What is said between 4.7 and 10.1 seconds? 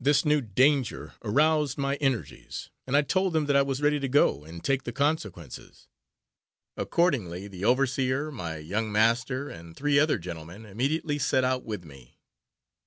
the consequences. Accordingly, the overseer, my young master, and three